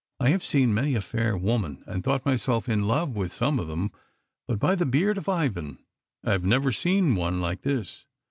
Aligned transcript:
I 0.19 0.29
have 0.29 0.43
seen 0.43 0.73
many 0.73 0.95
a 0.95 0.99
fair 1.01 1.37
woman, 1.37 1.83
and 1.85 2.03
thought 2.03 2.25
myself 2.25 2.67
in 2.67 2.87
love 2.87 3.11
with 3.15 3.31
some 3.31 3.59
of 3.59 3.67
them, 3.67 3.91
but 4.47 4.57
by 4.57 4.73
the 4.73 4.83
beard 4.87 5.19
of 5.19 5.29
Ivan, 5.29 5.77
I 6.23 6.31
have 6.31 6.43
never 6.43 6.71
seen 6.71 7.13
one 7.15 7.39
like 7.39 7.61
this. 7.61 8.05